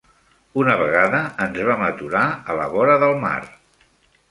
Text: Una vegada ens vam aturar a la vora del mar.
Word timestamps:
Una 0.61 0.77
vegada 0.79 1.19
ens 1.45 1.61
vam 1.69 1.85
aturar 1.89 2.25
a 2.55 2.59
la 2.63 2.67
vora 2.77 2.99
del 3.07 3.17
mar. 3.29 3.39